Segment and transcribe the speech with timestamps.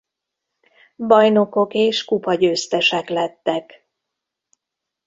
[0.95, 3.87] Bajnokok és kupagyőztesek lettek.